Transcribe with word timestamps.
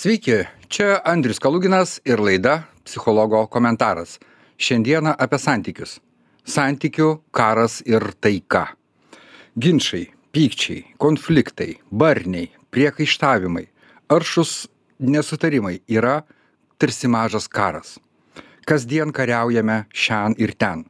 Sveiki, 0.00 0.46
čia 0.68 0.94
Andrius 1.04 1.36
Kaluginas 1.38 1.98
ir 2.08 2.22
laida 2.24 2.62
Psichologo 2.88 3.42
komentaras. 3.52 4.14
Šiandieną 4.56 5.12
apie 5.20 5.36
santykius. 5.36 5.98
Santykių, 6.48 7.08
karas 7.36 7.82
ir 7.84 8.06
taika. 8.16 8.62
Ginčiai, 9.60 10.06
pykčiai, 10.32 10.86
konfliktai, 10.96 11.76
barniai, 11.92 12.48
priekaištavimai, 12.72 13.66
aršus 14.08 14.70
nesutarimai 15.04 15.82
yra 15.84 16.22
tarsi 16.80 17.12
mažas 17.12 17.44
karas. 17.44 17.98
Kasdien 18.64 19.12
kariaujame 19.12 19.82
šiandien 19.92 20.40
ir 20.40 20.56
ten. 20.56 20.86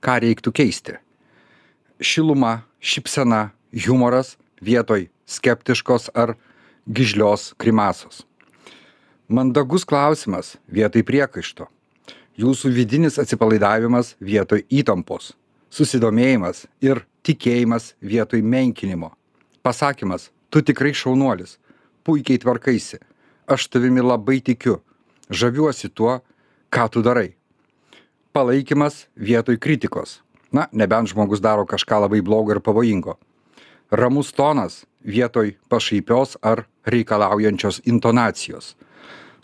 Ką 0.00 0.22
reiktų 0.24 0.56
keisti? 0.56 0.96
Šiluma, 2.00 2.62
šipsena, 2.80 3.50
humoras 3.76 4.38
vietoj 4.64 5.10
skeptiškos 5.28 6.14
ar 6.16 6.38
gižlios 6.88 7.52
krimasos. 7.60 8.24
Mandagus 9.34 9.82
klausimas 9.82 10.52
vietoj 10.70 11.02
priekaišto. 11.02 11.64
Jūsų 12.38 12.70
vidinis 12.70 13.16
atsipalaidavimas 13.18 14.12
vietoj 14.22 14.60
įtampos. 14.70 15.32
Susidomėjimas 15.74 16.68
ir 16.84 17.00
tikėjimas 17.26 17.96
vietoj 17.98 18.44
menkinimo. 18.46 19.10
Pasakymas, 19.66 20.28
tu 20.54 20.62
tikrai 20.62 20.92
šaunuolis, 20.94 21.56
puikiai 22.06 22.38
tvarkaisi, 22.44 23.00
aš 23.50 23.66
tavimi 23.74 24.04
labai 24.06 24.38
tikiu, 24.38 24.76
žaviuosi 25.26 25.90
tuo, 25.90 26.20
ką 26.70 26.86
tu 26.94 27.02
darai. 27.02 27.32
Palaikymas 28.30 29.08
vietoj 29.18 29.58
kritikos. 29.58 30.20
Na, 30.54 30.68
nebent 30.70 31.10
žmogus 31.10 31.42
daro 31.42 31.66
kažką 31.66 32.04
labai 32.06 32.22
blogo 32.22 32.54
ir 32.54 32.62
pavojingo. 32.62 33.18
Ramus 33.90 34.30
tonas 34.30 34.84
vietoj 35.02 35.56
pašaipios 35.66 36.38
ar 36.38 36.68
reikalaujančios 36.86 37.82
intonacijos. 37.82 38.76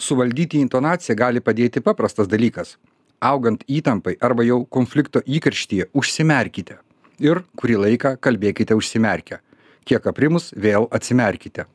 Suvaldyti 0.01 0.61
intonaciją 0.65 1.17
gali 1.17 1.43
padėti 1.45 1.83
paprastas 1.85 2.29
dalykas. 2.29 2.77
Augant 3.21 3.65
įtampai 3.69 4.15
arba 4.25 4.47
jau 4.47 4.63
konflikto 4.65 5.21
įkarštyje 5.21 5.91
užsimerkite 5.93 6.79
ir 7.21 7.43
kurį 7.61 7.77
laiką 7.85 8.15
kalbėkite 8.25 8.77
užsimerkę. 8.79 9.43
Kiek 9.85 10.07
aprimus 10.09 10.51
vėl 10.57 10.89
atsimerkite. 10.97 11.67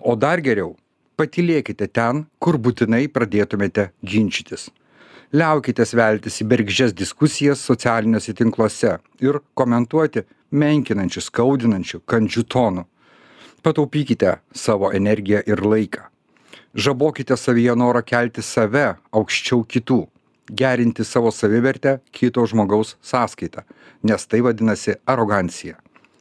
O 0.00 0.16
dar 0.16 0.40
geriau, 0.40 0.72
patylėkite 1.20 1.90
ten, 1.92 2.24
kur 2.40 2.56
būtinai 2.56 3.06
pradėtumėte 3.12 3.90
ginčytis. 4.00 4.70
Liaukite 5.36 5.84
veltis 5.94 6.40
į 6.40 6.46
bergždžias 6.50 6.94
diskusijas 6.96 7.60
socialiniuose 7.60 8.32
tinkluose 8.34 8.96
ir 9.20 9.38
komentuoti 9.54 10.24
menkinančių, 10.50 11.22
skaudinančių, 11.28 12.00
kandžių 12.08 12.46
tonų. 12.54 12.86
Pataupykite 13.62 14.38
savo 14.56 14.90
energiją 14.96 15.44
ir 15.46 15.60
laiką. 15.60 16.08
Žabokite 16.74 17.36
savyje 17.36 17.74
norą 17.74 18.02
kelti 18.06 18.42
save 18.46 18.94
aukščiau 19.10 19.64
kitų, 19.66 20.04
gerinti 20.54 21.02
savo 21.04 21.32
savivertę 21.34 21.98
kito 22.14 22.44
žmogaus 22.46 22.94
sąskaitą, 23.02 23.64
nes 24.06 24.26
tai 24.26 24.40
vadinasi 24.46 24.94
arogancija. 25.06 25.80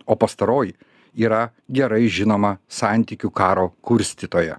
O 0.09 0.17
pastaroji 0.17 0.73
yra 1.13 1.51
gerai 1.69 2.09
žinoma 2.09 2.57
santykių 2.65 3.29
karo 3.29 3.69
kurstytoja. 3.85 4.57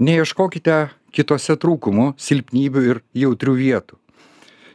Neieškokite 0.00 0.88
kitose 1.12 1.56
trūkumų, 1.60 2.14
silpnybių 2.16 2.88
ir 2.88 3.04
jautrių 3.16 3.54
vietų. 3.60 4.00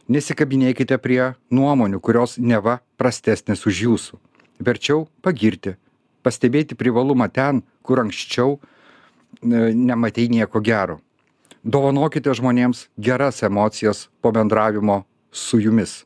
Nesikabinėkite 0.06 0.98
prie 1.02 1.32
nuomonių, 1.50 1.98
kurios 1.98 2.38
neva 2.38 2.78
prastesnės 2.98 3.66
už 3.66 3.82
jūsų. 3.86 4.18
Verčiau 4.62 5.08
pagirti, 5.22 5.74
pastebėti 6.22 6.78
privalumą 6.78 7.26
ten, 7.30 7.62
kur 7.82 8.02
anksčiau 8.02 8.60
e, 9.40 9.72
nematei 9.74 10.28
nieko 10.28 10.60
gero. 10.60 11.00
Dovanokite 11.62 12.32
žmonėms 12.34 12.88
geras 12.98 13.42
emocijas 13.42 14.08
po 14.20 14.32
bendravimo 14.34 15.04
su 15.30 15.60
jumis. 15.62 16.02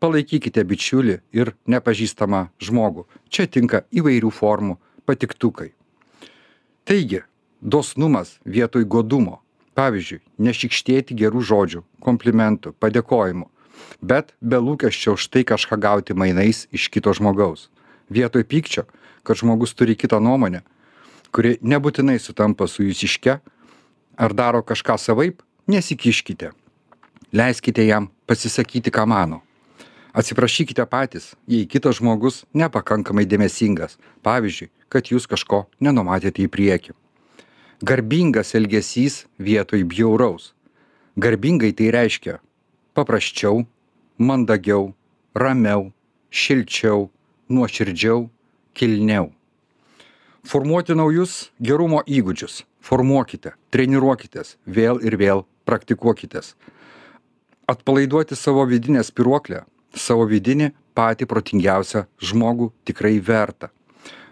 Palaikykite 0.00 0.64
bičiulį 0.64 1.18
ir 1.32 1.54
nepažįstamą 1.68 2.48
žmogų. 2.60 3.06
Čia 3.28 3.46
tinka 3.46 3.84
įvairių 3.92 4.30
formų 4.32 4.78
patiktukai. 5.06 5.72
Taigi, 6.84 7.22
dosnumas 7.60 8.38
vietoj 8.44 8.84
godumo. 8.84 9.40
Pavyzdžiui, 9.74 10.20
nešikštėti 10.38 11.16
gerų 11.18 11.40
žodžių, 11.42 11.80
komplimentų, 12.04 12.76
padėkojimų, 12.78 13.48
bet 13.98 14.30
be 14.38 14.60
lūkesčio 14.62 15.16
už 15.18 15.26
tai 15.34 15.42
kažką 15.42 15.78
gauti 15.82 16.14
mainais 16.14 16.68
iš 16.70 16.86
kito 16.94 17.10
žmogaus. 17.10 17.70
Vietoj 18.06 18.44
pykčio, 18.46 18.84
kad 19.26 19.40
žmogus 19.40 19.74
turi 19.74 19.96
kitą 19.98 20.20
nuomonę, 20.22 20.62
kuri 21.34 21.56
nebūtinai 21.60 22.20
sutampa 22.22 22.68
su 22.70 22.86
jūsiške, 22.86 23.38
ar 24.16 24.36
daro 24.38 24.62
kažką 24.62 24.98
savaip, 25.00 25.42
nesikiškite. 25.66 26.52
Leiskite 27.34 27.86
jam 27.86 28.10
pasisakyti, 28.30 28.94
ką 28.94 29.08
mano. 29.10 29.42
Atsiprašykite 30.14 30.84
patys, 30.86 31.32
jei 31.50 31.66
kitas 31.66 31.98
žmogus 31.98 32.44
nepakankamai 32.54 33.26
dėmesingas, 33.26 33.98
pavyzdžiui, 34.22 34.70
kad 34.86 35.10
jūs 35.10 35.26
kažko 35.26 35.64
nenumatėte 35.82 36.46
į 36.46 36.52
priekį 36.54 36.94
garbingas 37.84 38.54
elgesys 38.54 39.26
vietoj 39.38 39.84
bjauraus. 39.84 40.54
Garbingai 41.16 41.72
tai 41.76 41.90
reiškia 41.92 42.38
paprasčiau, 42.94 43.66
mandagiau, 44.18 44.94
ramiau, 45.34 45.90
šilčiau, 46.30 47.10
nuoširdžiau, 47.50 48.30
kilniau. 48.72 49.32
Formuoti 50.44 50.92
naujus 50.92 51.48
gerumo 51.56 52.02
įgūdžius. 52.04 52.62
Formuokite, 52.84 53.54
treniruokitės, 53.72 54.58
vėl 54.68 54.98
ir 55.00 55.14
vėl 55.16 55.46
praktikuokitės. 55.64 56.50
Atpalaiduoti 57.64 58.36
savo 58.36 58.66
vidinę 58.68 59.00
spiruoklę, 59.08 59.62
savo 59.96 60.26
vidinį 60.28 60.68
patį 60.92 61.24
protingiausią 61.30 62.02
žmogų 62.20 62.68
tikrai 62.84 63.16
verta. 63.24 63.70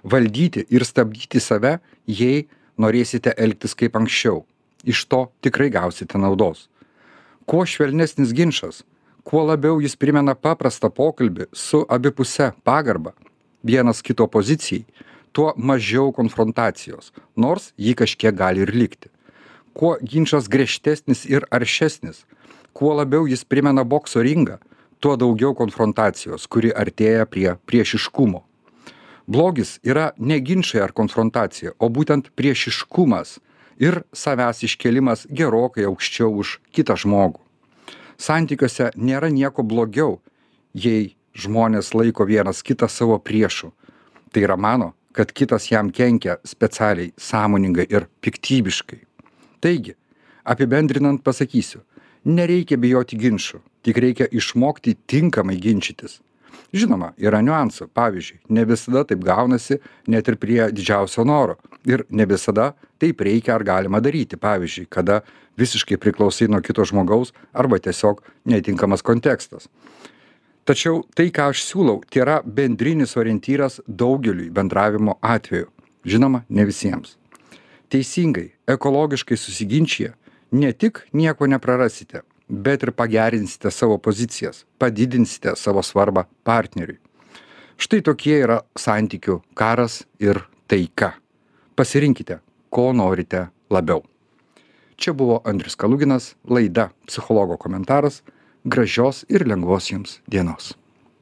Valdyti 0.05 0.67
ir 0.69 0.85
stabdyti 0.85 1.41
save, 1.41 1.79
jei 2.05 2.45
norėsite 2.77 3.33
elgtis 3.41 3.73
kaip 3.73 3.97
anksčiau. 3.97 4.43
Iš 4.85 5.07
to 5.09 5.23
tikrai 5.41 5.71
gausite 5.73 6.21
naudos. 6.21 6.67
Kuo 7.49 7.65
švelnesnis 7.65 8.35
ginčas, 8.37 8.83
kuo 9.25 9.47
labiau 9.49 9.81
jis 9.81 9.97
primena 9.97 10.35
paprastą 10.37 10.93
pokalbį 10.93 11.49
su 11.57 11.87
abipuse 11.89 12.51
pagarba 12.69 13.15
vienas 13.65 14.03
kito 14.05 14.27
pozicijai, 14.29 14.85
tuo 15.33 15.53
mažiau 15.57 16.13
konfrontacijos, 16.13 17.13
nors 17.37 17.73
jį 17.81 17.97
kažkiek 18.03 18.37
gali 18.37 18.65
ir 18.67 18.73
likti. 18.75 19.11
Kuo 19.73 19.97
ginčas 20.05 20.49
griežtesnis 20.53 21.25
ir 21.25 21.47
aršesnis, 21.51 22.27
kuo 22.77 22.93
labiau 22.97 23.27
jis 23.27 23.45
primena 23.45 23.85
bokso 23.85 24.21
ringą, 24.21 24.59
tuo 25.01 25.17
daugiau 25.17 25.55
konfrontacijos, 25.57 26.47
kuri 26.47 26.71
artėja 26.71 27.27
prie 27.27 27.57
priešiškumo. 27.67 28.45
Blogis 29.27 29.79
yra 29.83 30.13
ne 30.19 30.39
ginčai 30.41 30.83
ar 30.85 30.93
konfrontacija 30.93 31.73
o 31.79 31.89
būtent 31.89 32.29
priešiškumas 32.37 33.39
ir 33.81 34.03
savęs 34.13 34.63
iškėlimas 34.67 35.27
gerokai 35.31 35.87
aukščiau 35.89 36.31
už 36.43 36.59
kitą 36.75 36.99
žmogų. 36.99 37.41
Santykiuose 38.19 38.93
nėra 38.97 39.31
nieko 39.33 39.65
blogiau 39.67 40.21
jei 40.75 41.15
žmonės 41.35 41.95
laiko 41.95 42.27
vienas 42.29 42.63
kitą 42.63 42.89
savo 42.89 43.19
priešu. 43.19 43.73
Tai 44.33 44.45
yra 44.45 44.57
mano 44.57 44.93
kad 45.13 45.33
kitas 45.33 45.71
jam 45.71 45.91
kenkia 45.91 46.39
specialiai 46.45 47.13
sąmoningai 47.17 47.87
ir 47.91 48.09
piktybiškai. 48.21 49.01
Taigi 49.61 49.95
apibendrinant 50.45 51.23
pasakysiu 51.25 51.83
nereikia 52.25 52.79
bijoti 52.79 53.19
ginčų 53.19 53.61
tik 53.83 53.99
reikia 53.99 54.29
išmokti 54.31 54.95
tinkamai 55.07 55.59
ginčytis. 55.61 56.21
Žinoma 56.73 57.13
yra 57.21 57.43
niuansų. 57.45 57.91
Pavyzdžiui 57.93 58.41
ne 58.57 58.65
visada 58.69 59.03
taip 59.05 59.21
gaunasi 59.25 59.79
net 60.09 60.29
ir 60.29 60.39
prie 60.41 60.71
didžiausio 60.73 61.25
noro. 61.29 61.59
Ir 61.85 62.07
ne 62.09 62.25
visada 62.29 62.73
taip 63.03 63.21
reikia 63.21 63.57
ar 63.59 63.65
galima 63.67 64.01
daryti. 64.01 64.39
Pavyzdžiui 64.41 64.89
kada 64.89 65.21
visiškai 65.61 65.99
priklausai 66.01 66.49
nuo 66.49 66.63
kito 66.65 66.85
žmogaus 66.89 67.35
arba 67.53 67.77
tiesiog 67.83 68.23
netinkamas 68.49 69.05
kontekstas 69.05 69.69
tačiau 70.65 71.03
tai 71.15 71.31
ką 71.35 71.51
aš 71.53 71.65
siūlau 71.69 72.01
tėra 72.13 72.41
bendrinis 72.45 73.17
orientyras 73.17 73.81
daugeliui 73.87 74.51
bendravimo 74.51 75.19
atvejų. 75.23 75.71
Žinoma 76.05 76.43
ne 76.49 76.67
visiems. 76.67 77.17
Teisingai 77.93 78.51
ekologiškai 78.67 79.37
susiginčiję 79.39 80.13
ne 80.53 80.73
tik 80.73 81.05
nieko 81.13 81.47
neprarasite 81.47 82.23
bet 82.53 82.83
ir 82.83 82.93
pagerinsite 82.93 83.71
savo 83.71 83.99
pozicijas 83.99 84.65
padidinsite 84.79 85.57
savo 85.57 85.83
svarbą 85.83 86.25
partneriui. 86.45 86.99
Štai 87.81 88.03
tokie 88.05 88.37
yra 88.45 88.61
santykių 88.79 89.41
karas 89.57 90.03
ir 90.21 90.43
taika. 90.69 91.15
Pasirinkite 91.75 92.39
ko 92.71 92.93
norite 92.93 93.47
labiau. 93.73 94.03
Čia 95.01 95.17
buvo 95.17 95.41
andrius 95.49 95.75
kaluginas 95.81 96.35
laida 96.45 96.91
psichologo 97.09 97.57
komentaras 97.57 98.21
gražios 98.65 99.25
ir 99.29 99.47
lengvos 99.47 99.91
jums 99.91 100.21
dienos 100.27 100.77